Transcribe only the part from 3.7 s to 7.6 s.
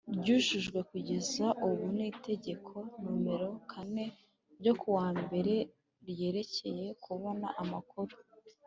kane ryo ku wa mbere ryerekeye kubona